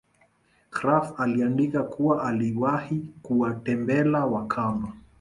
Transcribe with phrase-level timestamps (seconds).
[0.71, 4.93] Krapf aliandika kuwa aliwahi kuwatembela wakamba